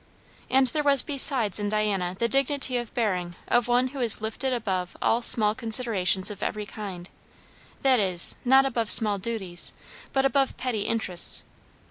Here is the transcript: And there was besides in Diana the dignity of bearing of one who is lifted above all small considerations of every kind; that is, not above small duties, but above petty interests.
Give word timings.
And 0.49 0.65
there 0.65 0.81
was 0.81 1.03
besides 1.03 1.59
in 1.59 1.69
Diana 1.69 2.15
the 2.17 2.27
dignity 2.27 2.75
of 2.77 2.91
bearing 2.95 3.35
of 3.47 3.67
one 3.67 3.89
who 3.89 3.99
is 4.01 4.19
lifted 4.19 4.51
above 4.51 4.97
all 4.99 5.21
small 5.21 5.53
considerations 5.53 6.31
of 6.31 6.41
every 6.41 6.65
kind; 6.65 7.07
that 7.83 7.99
is, 7.99 8.37
not 8.43 8.65
above 8.65 8.89
small 8.89 9.19
duties, 9.19 9.73
but 10.11 10.25
above 10.25 10.57
petty 10.57 10.87
interests. 10.87 11.43